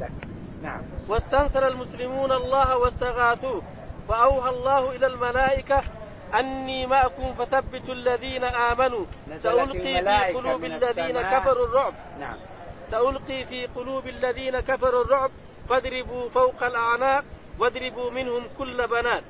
[0.00, 0.28] بعدك.
[0.62, 0.80] نعم.
[1.08, 3.62] واستنصر المسلمون الله واستغاثوه.
[4.08, 5.82] فأوحى الله إلى الملائكة
[6.34, 9.04] أني معكم فثبتوا الذين آمنوا.
[9.42, 11.94] سألقي في قلوب الذين كفروا الرعب.
[12.20, 12.36] نعم.
[12.90, 15.30] سألقي في قلوب الذين كفروا الرعب.
[15.68, 17.24] فاضربوا فوق الأعناق
[17.58, 19.22] واضربوا منهم كل بنات.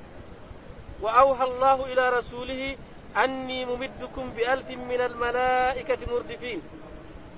[1.01, 2.77] وأوحى الله إلى رسوله
[3.25, 6.63] أني ممدكم بألف من الملائكة مردفين.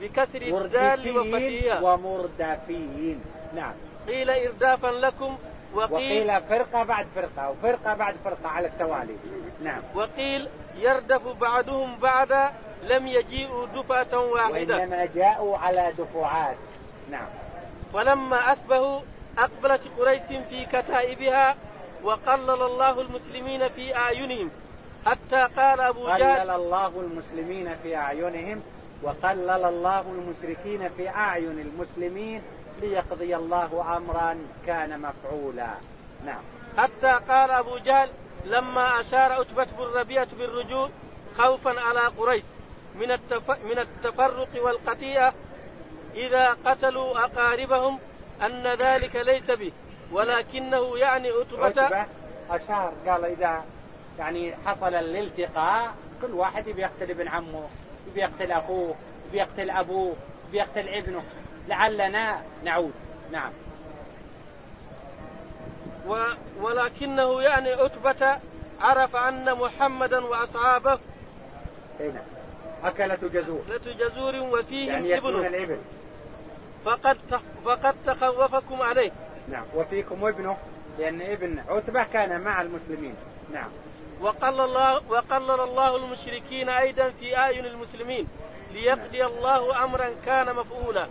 [0.00, 3.20] بكسر الدال وفتحها ومردفين.
[3.54, 3.72] نعم.
[4.08, 5.38] قيل إردافا لكم
[5.74, 9.16] وقيل, وقيل فرقة بعد فرقة وفرقة بعد فرقة على التوالي.
[9.62, 9.80] نعم.
[9.94, 14.76] وقيل يردف بعضهم بعدا لم يجيئوا دفعة واحدة.
[14.76, 16.56] وإنما جاءوا على دفعات.
[17.10, 17.26] نعم.
[17.92, 19.00] ولما أسبهوا
[19.38, 21.56] أقبلت قريش في كتائبها
[22.02, 24.50] وقلل الله المسلمين في أعينهم.
[25.06, 28.62] حتى قال أبو جهل قلل الله المسلمين في أعينهم
[29.02, 32.42] وقلل الله المشركين في أعين المسلمين
[32.80, 35.68] ليقضي الله أمرا كان مفعولا.
[36.26, 36.42] نعم.
[36.78, 38.08] حتى قال أبو جهل
[38.44, 40.88] لما أشار أتبة بن ربيعة بالرجوع
[41.38, 42.44] خوفا على قريش
[42.94, 43.50] من التف...
[43.50, 45.32] من التفرق والقطيعة
[46.14, 47.98] إذا قتلوا أقاربهم
[48.42, 49.72] أن ذلك ليس به
[50.12, 52.06] ولكنه يعني عتبة
[52.50, 53.64] أشار قال إذا
[54.18, 57.68] يعني حصل الالتقاء كل واحد يبي يقتل ابن عمه.
[58.08, 58.94] يبي يقتل أخوه
[59.28, 60.16] يبي يقتل أبوه
[60.48, 61.22] يبي يقتل ابنه.
[61.68, 62.92] لعلنا نعود.
[63.32, 63.50] نعم.
[66.06, 66.24] و
[66.60, 68.38] ولكنه يعني عتبة
[68.80, 70.98] عرف أن محمدا وأصحابه
[72.00, 72.24] نعم.
[72.84, 73.62] أكلة جزور.
[73.70, 75.78] أكلة جزور وفيهم يعني ابن الإبل.
[76.84, 77.18] فقد
[77.64, 79.12] فقد تخوفكم عليه.
[79.48, 79.64] نعم.
[79.74, 80.56] وفيكم ابنه
[80.98, 83.14] لأن ابن عتبة كان مع المسلمين.
[83.52, 83.68] نعم.
[84.20, 88.28] وقلل الله وقلل الله المشركين أيضا في أعين المسلمين
[88.72, 91.06] ليقضي الله أمرا كان مفعولا.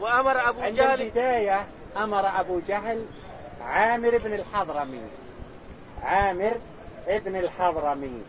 [0.00, 3.06] وأمر أبو عند جهل عند البداية أمر أبو جهل
[3.62, 5.02] عامر بن الحضرمي.
[6.02, 6.52] عامر
[7.08, 8.22] ابن الحضرمي.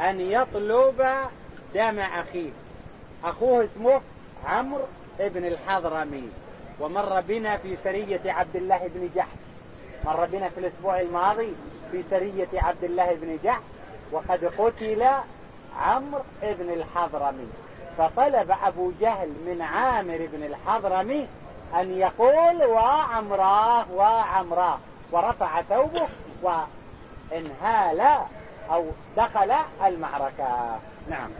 [0.00, 1.06] أن يطلب
[1.74, 2.50] دم أخيه.
[3.24, 4.00] أخوه اسمه
[4.46, 4.84] عمرو
[5.20, 6.28] ابن الحضرمي.
[6.80, 9.38] ومر بنا في سرية عبد الله بن جحش.
[10.04, 11.52] مر بنا في الأسبوع الماضي.
[11.92, 13.60] في سرية عبد الله بن جحش
[14.12, 15.06] وقد قتل
[15.78, 17.48] عمرو بن الحضرمي.
[17.98, 21.28] فطلب أبو جهل من عامر بن الحضرمي
[21.74, 24.78] أن يقول وعمراه وعمراه.
[25.12, 26.08] ورفع ثوبه
[26.42, 28.00] وانهال
[28.70, 28.86] أو
[29.16, 29.52] دخل
[29.84, 30.78] المعركة.
[31.10, 31.30] نعم.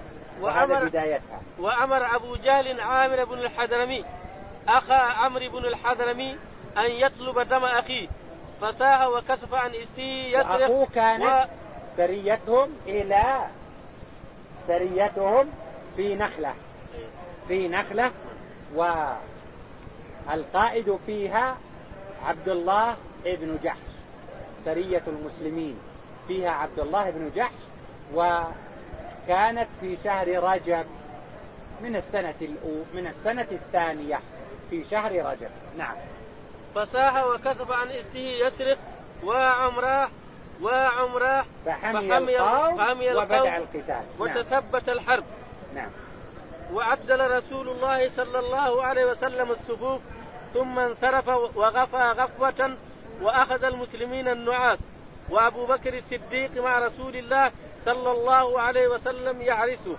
[0.41, 1.41] وأمر بدايتها.
[1.59, 4.05] وأمر أبو جهل عامر بن الحضرمي
[4.69, 6.37] أخا عمرو بن الحضرمي
[6.79, 8.09] أن يطلب دم أخيه.
[8.61, 11.45] فساه وكشف عن استيه يسرق أخوه كانت و...
[11.97, 13.47] سريتهم إلى
[14.67, 15.51] سريتهم
[15.97, 16.55] في نخلة.
[17.49, 18.11] في نخلة
[20.29, 21.57] والقائد فيها
[22.25, 23.79] عبد الله ابن جحش
[24.65, 25.79] سرية المسلمين.
[26.29, 27.61] فيها عبد الله بن جحش
[28.15, 30.85] وكانت في شهر رجب
[31.83, 34.21] من السنة الأو من السنة الثانية
[34.71, 35.51] في شهر رجب.
[35.79, 35.97] نعم.
[36.75, 38.79] فساح وكسب عن استه يسرق
[39.25, 40.09] وعمراه
[40.63, 43.89] وعمراه فحمي, فحمي القوم وبدأ القتال.
[43.89, 44.05] نعم.
[44.19, 45.25] وتثبت الحرب.
[45.75, 45.91] نعم.
[46.73, 50.01] وعدل رسول الله صلى الله عليه وسلم الصفوف
[50.55, 52.77] ثم انصرف وغفى غفوة
[53.23, 54.79] وأخذ المسلمين النعاس.
[55.31, 57.51] وأبو بكر الصديق مع رسول الله
[57.85, 59.97] صلى الله عليه وسلم يعرسه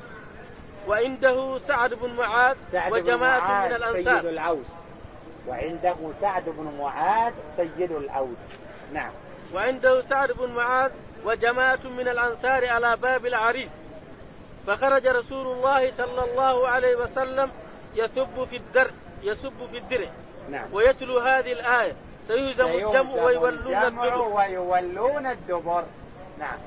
[0.87, 2.57] وعنده سعد بن معاذ
[2.91, 4.21] وجماعة من الأنصار.
[4.21, 4.80] سيد العوس
[5.47, 8.37] وعنده سعد بن معاذ سيد العوس
[8.93, 9.11] نعم.
[9.53, 10.91] وعنده سعد بن معاذ
[11.25, 13.71] وجماعة من الأنصار على باب العريس.
[14.67, 17.51] فخرج رسول الله صلى الله عليه وسلم
[17.95, 18.91] يسب في الدرع
[19.23, 20.07] يسب في الدرع
[20.49, 20.73] نعم.
[20.73, 21.93] ويتلو هذه الآية.
[22.27, 24.21] سيهزم الجمع ويولون الدبر.
[24.21, 25.83] ويولون الدبر.
[26.39, 26.57] نعم.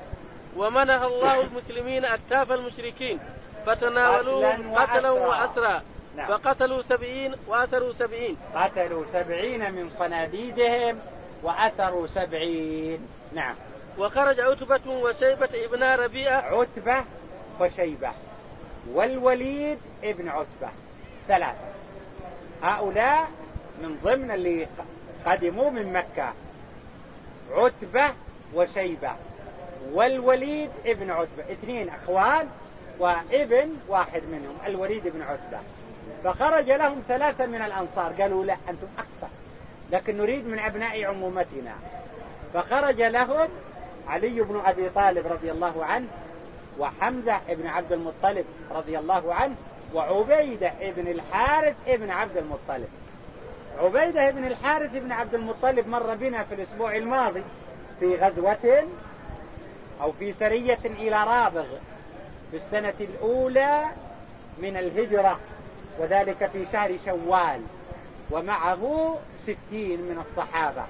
[0.57, 3.19] ومنح الله المسلمين أكتاف المشركين.
[3.65, 5.81] فتناولوهم قتلا وأسرى
[6.15, 6.27] نعم.
[6.27, 8.37] فقتلوا سبعين وأسروا سبعين.
[8.55, 10.99] قتلوا سبعين من صناديدهم
[11.43, 13.07] وأسروا سبعين.
[13.33, 13.55] نعم.
[13.97, 16.41] وخرج عتبة وشيبة ابن ربيعة.
[16.41, 17.05] عتبة
[17.59, 18.11] وشيبة.
[18.93, 20.69] والوليد ابن عتبة.
[21.27, 21.73] ثلاثة.
[22.63, 23.27] هؤلاء
[23.81, 24.67] من ضمن اللي
[25.25, 26.33] قدموا من مكة.
[27.51, 28.13] عتبة
[28.53, 29.11] وشيبة.
[29.91, 31.43] والوليد ابن عتبة.
[31.51, 32.49] اثنين إخوان
[32.99, 34.57] وابن واحد منهم.
[34.65, 35.59] الوليد بن عتبة.
[36.23, 38.13] فخرج لهم ثلاثة من الأنصار.
[38.21, 39.27] قالوا لا أنتم أكثر
[39.91, 41.73] لكن نريد من أبناء عمومتنا.
[42.53, 43.47] فخرج لهم
[44.07, 46.07] علي بن أبي طالب رضي الله عنه
[46.79, 49.55] وحمزة بن عبد المطلب رضي الله عنه
[49.93, 52.87] وعبيدة بن الحارث بن عبد المطلب.
[53.79, 57.43] عبيدة بن الحارث بن عبد المطلب مر بنا في الأسبوع الماضي
[57.99, 58.83] في غزوة
[60.01, 61.65] أو في سرية إلى رابغ
[62.51, 63.85] في السنة الأولى
[64.57, 65.39] من الهجرة.
[65.99, 67.61] وذلك في شهر شوال
[68.31, 70.85] ومعه ستين من الصحابة.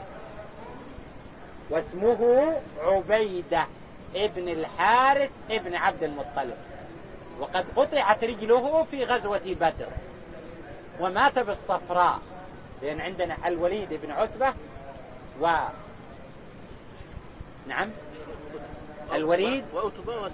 [1.69, 3.65] واسمه عبيدة
[4.15, 6.57] ابن الحارث ابن عبد المطلب.
[7.39, 9.87] وقد قطعت رجله في غزوة بدر.
[10.99, 12.19] ومات بالصفراء
[12.81, 14.53] لأن عندنا الوليد بن عتبة
[15.41, 15.47] و
[17.67, 17.89] نعم
[19.13, 19.65] الوليد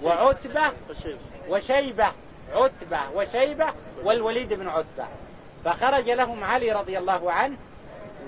[0.02, 0.72] وعتبة
[1.48, 2.12] وشيبة.
[2.54, 3.66] عتبة وشيبة
[4.04, 5.06] والوليد بن عتبة.
[5.64, 7.56] فخرج لهم علي رضي الله عنه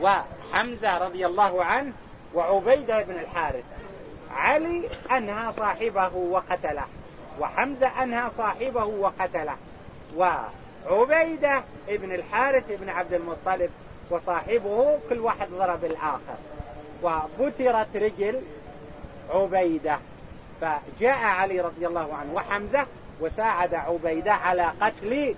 [0.01, 1.93] وحمزة رضي الله عنه
[2.35, 3.65] وعبيدة بن الحارث.
[4.37, 6.85] علي أنهى صاحبه وقتله
[7.41, 9.57] وحمزة أنهى صاحبه وقتله
[10.17, 13.71] وعبيدة ابن الحارث ابن عبد المطلب
[14.11, 16.37] وصاحبه كل واحد ضرب الآخر.
[17.03, 18.41] وبترت رجل
[19.31, 19.99] عبيدة
[20.61, 22.87] فجاء علي رضي الله عنه وحمزة
[23.21, 25.35] وساعد عبيدة على قتل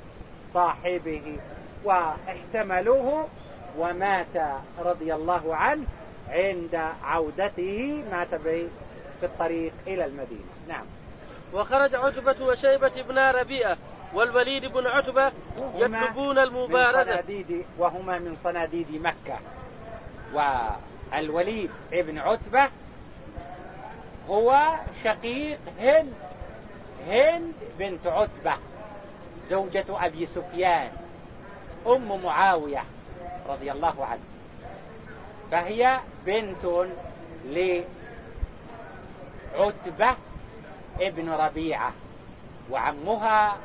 [0.55, 1.37] صاحبه
[1.84, 3.28] واحتملوه
[3.78, 4.37] ومات
[4.78, 5.84] رضي الله عنه
[6.28, 8.34] عند عودته مات
[9.20, 10.52] في الطريق إلى المدينة.
[10.69, 10.84] نعم.
[11.52, 13.76] وخرج عتبة وشيبة بن ربيئة
[14.14, 15.32] والوليد بن عتبة
[15.76, 19.38] يطلبون المبارزة من وهما من صناديد مكة.
[20.32, 22.69] والوليد بن عتبة
[24.28, 24.75] هو
[25.05, 26.12] شقيق هند.
[27.06, 28.56] هند بنت عتبة
[29.48, 30.90] زوجة أبي سفيان
[31.86, 32.84] أم معاوية
[33.48, 34.24] رضي الله عنه.
[35.50, 36.86] فهي بنت
[39.54, 40.16] لعتبة
[41.00, 41.92] ابن ربيعة
[42.70, 43.56] وعمها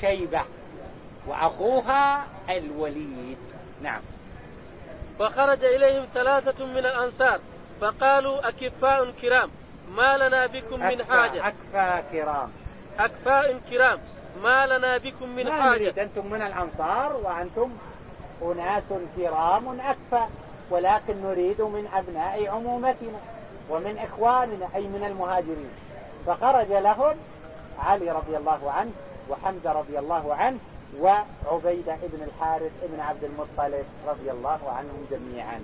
[0.00, 0.42] شيبة
[1.26, 3.38] وأخوها الوليد.
[3.82, 4.00] نعم.
[5.18, 7.40] فخرج إليهم ثلاثة من الأنصار
[7.80, 9.50] فقالوا أكفاء كرام
[9.96, 11.48] ما لنا بكم من حاجة.
[11.48, 12.52] أكفاء كرام.
[12.98, 13.98] أكفاء كرام
[14.42, 15.82] ما لنا بكم من ما حاجة.
[15.82, 17.70] نريد أنتم من الأنصار وأنتم
[18.42, 18.84] أناس
[19.16, 20.26] كرام أكفى
[20.70, 23.20] ولكن نريد من أبناء عمومتنا
[23.70, 25.70] ومن إخواننا أي من المهاجرين.
[26.26, 27.16] فخرج لهم
[27.78, 28.90] علي رضي الله عنه
[29.30, 30.58] وحمزة رضي الله عنه
[31.00, 35.60] وعبيدة ابن الحارث ابن عبد المطلب رضي الله عنهم جميعا.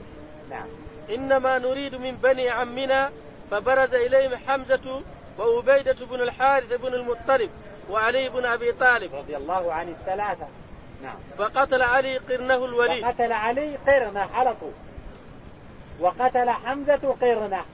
[0.50, 0.66] نعم.
[1.10, 3.10] إنما نريد من بني عمنا
[3.50, 5.00] فبرز إليهم حمزة
[5.38, 7.50] وعبيدة بن الحارث بن المطلب
[7.90, 9.14] وعلي بن أبي طالب.
[9.14, 10.46] رضي الله عن الثلاثة.
[11.02, 11.14] نعم.
[11.38, 13.04] فقتل علي قرنه الوليد.
[13.04, 14.72] فقتل علي قرنه على طول.
[16.00, 17.64] وقتل حمزة قرنه.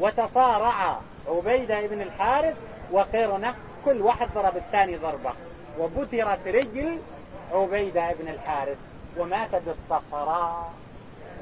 [0.00, 2.56] وتصارع عبيدة بن الحارث
[2.92, 3.54] وقرنه
[3.84, 5.32] كل واحد ضرب الثاني ضربة.
[5.78, 6.98] وبترت رجل
[7.52, 8.78] عبيدة بن الحارث.
[9.16, 10.72] ومات بالصفراء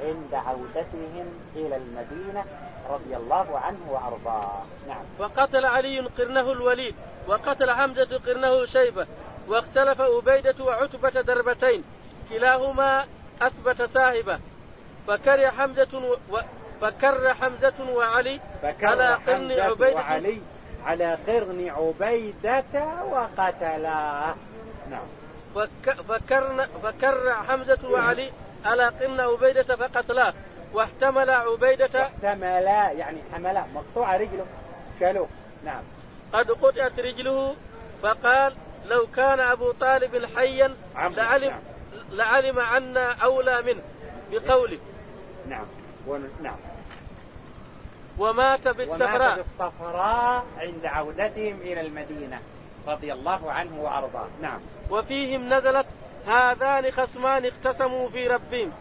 [0.02, 2.44] عند عودتهم إلى المدينة
[2.90, 4.62] رضي الله عنه وأرضاه.
[4.88, 5.04] نعم.
[5.18, 6.94] وقتل علي قرنه الوليد
[7.28, 9.06] وقتل حمزة قرنه شيبة
[9.48, 11.84] واختلف أبيدة وعتبة دربتين
[12.30, 13.04] كلاهما
[13.42, 14.38] أثبت ساهبة.
[15.06, 16.38] فكره حمزة و...
[16.80, 19.94] فكر حمزة وعلي فكر على قرن عبيدة.
[19.94, 20.40] وعلي
[20.84, 22.64] على قرن عبيدة
[23.10, 24.34] وقتلاه
[24.90, 25.06] نعم.
[25.54, 25.96] فك...
[26.08, 26.66] فكرن...
[26.82, 28.30] فكر حمزة وعلي
[28.64, 30.34] على قرن عبيدة فقتلاه
[30.72, 34.46] واحتمل عبيدة احتملا يعني حملا مقطوع رجله
[35.00, 35.28] شالوه.
[35.64, 35.82] نعم.
[36.32, 37.54] قد قطعت رجله
[38.02, 38.54] فقال
[38.86, 41.60] لو كان أبو طالب حيا لعلم نعم.
[42.12, 43.82] لعلم عنا أولى منه
[44.32, 44.78] بقوله.
[45.48, 45.66] نعم.
[46.42, 46.56] نعم.
[48.18, 49.16] ومات بالصفراء.
[49.16, 52.38] ومات بالصفراء عند عودتهم إلى المدينة
[52.88, 54.28] رضي الله عنه وأرضاه.
[54.42, 54.60] نعم.
[54.90, 55.86] وفيهم نزلت
[56.28, 58.72] هذان خصمان اقتسموا في ربهم.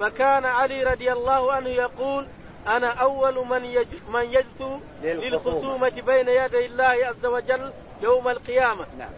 [0.00, 2.26] فكان علي رضي الله عنه يقول
[2.66, 3.86] أنا أول من يج...
[4.08, 7.72] من يجثو للخصومة بين يدي الله عز وجل
[8.02, 8.86] يوم القيامة.
[8.98, 9.10] نعم.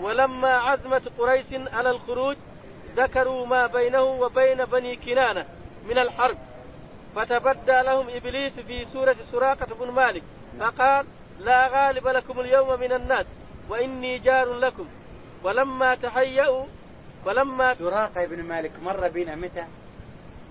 [0.00, 2.36] ولما عزمت قريش على الخروج
[2.96, 5.44] ذكروا ما بينه وبين بني كنانة
[5.88, 6.38] من الحرب.
[7.16, 10.22] فتبدى لهم إبليس في سورة سراقة بن مالك
[10.60, 11.06] فقال
[11.40, 13.26] لا غالب لكم اليوم من الناس
[13.68, 14.86] وإني جار لكم.
[15.44, 16.64] ولما تهيأوا
[17.28, 19.64] ولما سراقة بن مالك مر بنا متى؟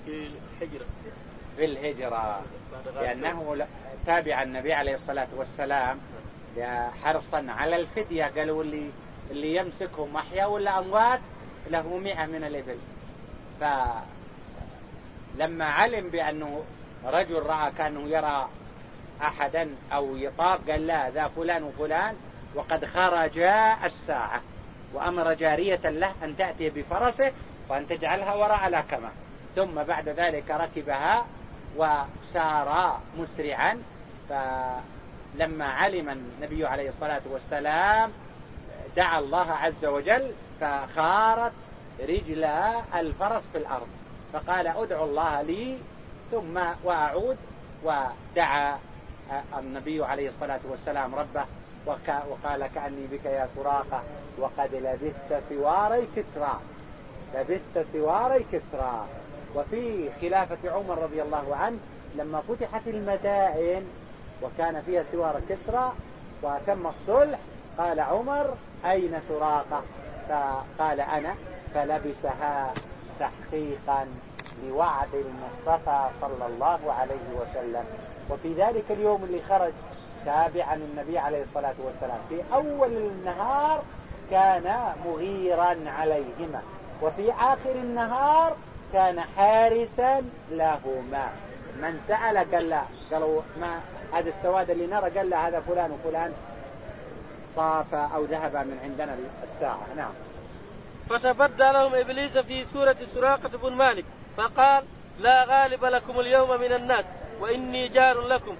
[0.05, 0.27] في
[0.61, 0.85] الهجرة
[1.57, 2.41] في الهجرة
[2.95, 3.67] لأنه
[4.05, 5.99] تابع النبي عليه الصلاة والسلام.
[7.03, 8.31] حرصا على الفدية.
[8.37, 8.89] قالوا اللي
[9.31, 11.19] اللي يمسكهم أحيا ولا أموات
[11.69, 12.77] له مئة من الإبل.
[15.35, 16.63] فلما علم بأنه
[17.05, 18.49] رجل رأى كأنه يرى
[19.21, 22.15] أحدا أو يطاف قال لا ذا فلان وفلان
[22.55, 24.41] وقد خرجا الساعة.
[24.93, 27.31] وأمر جارية له أن تأتي بفرسه
[27.69, 29.09] وأن تجعلها وراء الأكمة.
[29.55, 31.25] ثم بعد ذلك ركبها
[31.77, 33.81] وسار مسرعا
[34.29, 38.11] فلما علم النبي عليه الصلاة والسلام
[38.95, 41.53] دعا الله عز وجل فخارت
[41.99, 42.43] رجل
[42.95, 43.87] الفرس في الأرض.
[44.33, 45.77] فقال أدعو الله لي
[46.31, 47.37] ثم وأعود.
[47.83, 48.79] ودعا
[49.57, 51.45] النبي عليه الصلاة والسلام ربه.
[51.87, 54.03] وقال كأني بك يا سراقة
[54.39, 56.59] وقد لبثت سواري كسرى.
[57.35, 59.05] لبثت سواري كسرى.
[59.55, 61.77] وفي خلافة عمر رضي الله عنه
[62.15, 63.87] لما فتحت المدائن
[64.43, 65.93] وكان فيها سوار كسرى
[66.43, 67.39] وتم الصلح
[67.77, 68.53] قال عمر
[68.85, 69.81] أين سراقة؟
[70.29, 71.35] فقال أنا
[71.73, 72.73] فلبسها
[73.19, 74.07] تحقيقا
[74.63, 77.85] لوعد المصطفى صلى الله عليه وسلم.
[78.29, 79.73] وفي ذلك اليوم اللي خرج
[80.25, 82.19] تابعا النبي عليه الصلاة والسلام.
[82.29, 83.83] في أول النهار
[84.31, 86.61] كان مغيرا عليهما
[87.01, 88.55] وفي آخر النهار
[88.93, 90.21] كان حارسا
[90.51, 91.29] لهما.
[91.81, 92.81] من سأل قال لا
[93.11, 93.79] قالوا ما
[94.13, 96.33] هذا السواد اللي نرى؟ قال لا هذا فلان وفلان.
[97.55, 99.87] طاف أو ذهب من عندنا الساعة.
[99.97, 100.11] نعم.
[101.09, 104.05] فتبدى لهم إبليس في سورة سراقة بن مالك
[104.37, 104.83] فقال
[105.19, 107.05] لا غالب لكم اليوم من الناس
[107.39, 108.55] وإني جار لكم.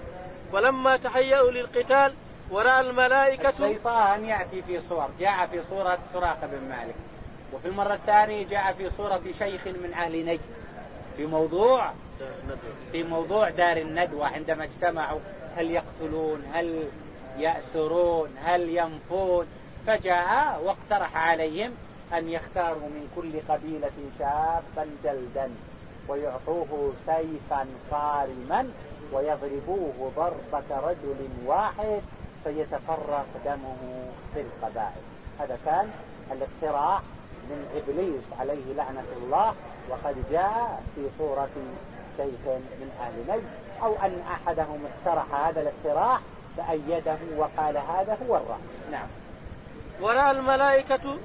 [0.53, 2.13] ولما تهيأوا للقتال
[2.51, 6.95] ورأى الملائكة الشيطان يأتي في صور جاء في صورة سراقة بن مالك.
[7.53, 10.39] وفي المرة الثانية جاء في صورة شيخ من أهل نجد.
[11.17, 11.91] في موضوع
[12.91, 15.19] في موضوع دار الندوة عندما اجتمعوا.
[15.55, 16.87] هل يقتلون؟ هل
[17.37, 19.47] يأسرون؟ هل ينفون؟
[19.87, 21.71] فجاء واقترح عليهم
[22.13, 25.51] أن يختاروا من كل قبيلة شابا جلدا
[26.07, 28.71] ويعطوه سيفا صارما.
[29.13, 32.01] ويضربوه ضربة رجل واحد
[32.43, 35.01] فيتفرق دمه في القبائل.
[35.39, 35.91] هذا كان
[36.31, 37.01] الاقتراح
[37.49, 39.53] من إبليس عليه لعنة الله
[39.89, 41.49] وقد جاء في صورة
[42.17, 42.47] شيخ
[42.79, 43.49] من أهل نجد
[43.83, 46.19] أو أن أحدهم اقترح هذا الاقتراح
[46.57, 48.91] فأيده وقال هذا هو الرأي.
[48.91, 49.07] نعم.
[50.01, 51.17] ورأى الملائكة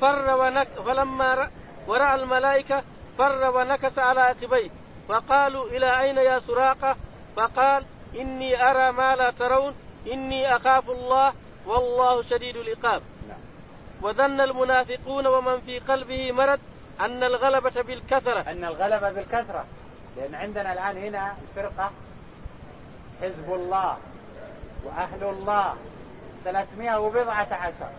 [0.00, 1.48] فر ونك فلما رأى
[1.86, 2.82] ورأى الملائكة
[3.18, 4.70] فر ونكس على عقبيه
[5.08, 6.96] فقالوا إلى أين يا سراقة؟
[7.36, 9.74] فقال إني أرى ما لا ترون
[10.12, 11.32] إني أخاف الله
[11.66, 13.02] والله شديد العقاب.
[13.28, 13.38] نعم.
[14.02, 16.58] وظن المنافقون ومن في قلبه مرض
[17.00, 18.40] أن الغلبة بالكثرة.
[18.40, 19.64] أن الغلبة بالكثرة.
[20.16, 21.90] لأن عندنا الآن هنا الفرقة
[23.22, 23.96] حزب الله
[24.84, 25.74] وأهل الله
[26.44, 27.90] ثلاثمائة وبضعة عشر.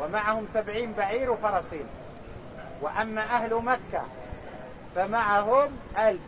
[0.00, 1.86] ومعهم سبعين بعير وفرسين.
[2.80, 4.02] وأما أهل مكة
[4.98, 6.20] فمعهم ألف.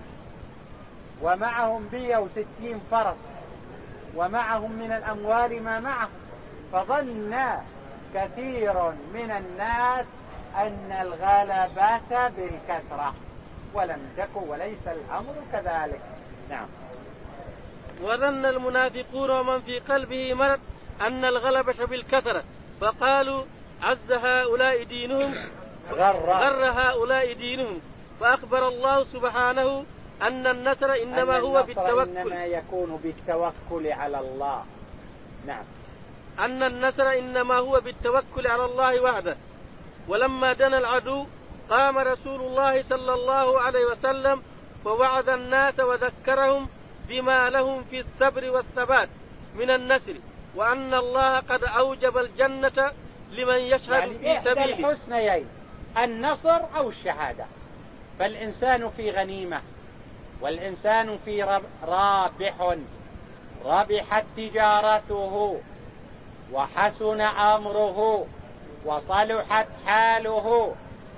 [1.22, 3.16] ومعهم مية وستين فرس.
[4.16, 6.10] ومعهم من الأموال ما معهم.
[6.72, 7.36] فظن
[8.14, 10.06] كثير من الناس
[10.56, 13.14] أن الغلبة بالكثرة.
[13.74, 16.00] ولم تكن وليس الأمر كذلك.
[16.50, 16.66] نعم.
[18.02, 20.60] وظن المنافقون ومن في قلبه مرض
[21.00, 22.42] أن الغلبة بالكثرة.
[22.80, 23.44] فقالوا
[23.82, 25.34] عز هؤلاء دينهم
[25.92, 27.80] غر, غر هؤلاء دينهم.
[28.20, 29.84] فأخبر الله سبحانه
[30.22, 32.16] أن النصر إنما أن هو بالتوكل.
[32.16, 34.64] إنما يكون بالتوكل على الله.
[35.46, 35.64] نعم.
[36.38, 39.36] أن النصر إنما هو بالتوكل على الله وحده.
[40.08, 41.26] ولما دنا العدو
[41.70, 44.42] قام رسول الله صلى الله عليه وسلم
[44.84, 46.68] فوعظ الناس وذكرهم
[47.08, 49.08] بما لهم في الصبر والثبات
[49.54, 50.14] من النسر
[50.54, 52.92] وأن الله قد أوجب الجنة
[53.32, 54.90] لمن يشهد يعني في سبيله.
[54.90, 55.46] الحسنيين
[55.98, 57.44] النصر أو الشهادة.
[58.20, 59.60] فالإنسان في غنيمة
[60.40, 62.76] والإنسان في رابح.
[63.64, 65.60] ربحت تجارته
[66.52, 68.26] وحسن أمره
[68.84, 70.74] وصلحت حاله.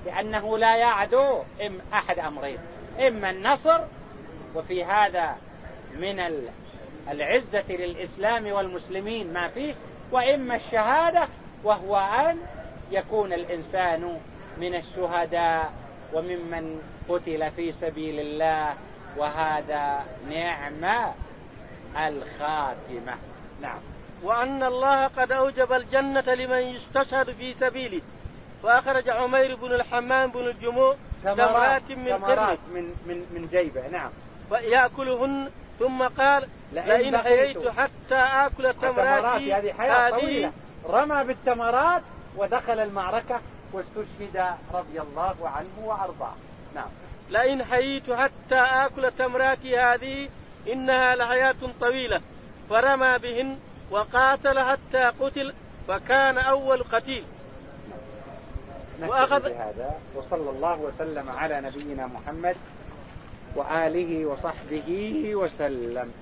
[0.06, 2.58] لأنه لا يعدو إم أحد أمرين
[3.00, 3.80] إما النصر
[4.54, 5.36] وفي هذا
[5.98, 6.20] من
[7.10, 9.74] العزة للإسلام والمسلمين ما فيه
[10.12, 11.28] وإما الشهادة
[11.64, 12.38] وهو أن
[12.90, 14.20] يكون الإنسان
[14.58, 15.81] من الشهداء.
[16.12, 18.74] وممن قتل في سبيل الله
[19.16, 21.12] وهذا نعم
[21.96, 23.14] الخاتمة.
[23.62, 23.78] نعم.
[24.22, 28.00] وأن الله قد أوجب الجنة لمن يستشهد في سبيله.
[28.62, 33.88] وأخرج عمير بن الحمام بن الجموع تمرات من تمرات من من من جيبه.
[33.88, 34.10] نعم.
[34.50, 40.52] ويأكلهن ثم قال لئن حييت حتى آكل تمراتي هذه حياة طويلة.
[40.88, 42.02] رمى بالتمرات
[42.36, 43.40] ودخل المعركة.
[43.72, 46.34] واستشهد رضي الله عنه وأرضاه.
[46.74, 46.88] نعم.
[47.30, 50.28] لئن حييت حتى آكل تمراتي هذه
[50.72, 52.20] إنها لحياة طويلة.
[52.70, 53.58] فرمى بهن
[53.90, 55.54] وقاتل حتى قتل
[55.88, 57.24] فكان أول قتيل.
[59.02, 59.94] وأخذ بهذا.
[60.14, 62.56] وصلى الله وسلم على نبينا محمد
[63.56, 66.12] وآله وصحبه وسلم.